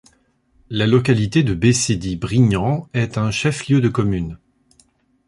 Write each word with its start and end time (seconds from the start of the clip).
La 0.71 0.87
localité 0.87 1.43
de 1.43 1.53
Bécédi-Brignan 1.53 2.89
est 2.95 3.19
un 3.19 3.29
chef-lieu 3.29 3.81
de 3.81 3.87
commune. 3.87 4.39